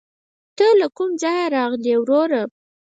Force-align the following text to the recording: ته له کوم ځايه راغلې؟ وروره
ته 0.57 0.67
له 0.79 0.87
کوم 0.97 1.11
ځايه 1.21 1.45
راغلې؟ 1.55 1.93
وروره 2.01 2.41